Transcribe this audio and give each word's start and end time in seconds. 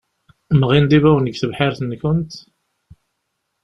Mɣin-d 0.59 0.91
ibawen 0.97 1.25
deg 1.27 1.37
tebḥirt-nkent? 1.37 2.33